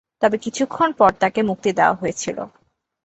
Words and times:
তবে 0.21 0.37
কিছুক্ষণ 0.37 0.89
পর 0.99 1.11
তাকে 1.21 1.39
মুক্তি 1.49 1.69
দেওয়া 1.77 1.99
হয়েছিল। 2.01 2.37